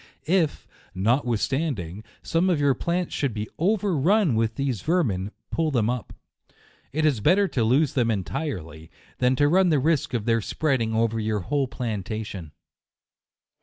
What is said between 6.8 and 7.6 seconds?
It is better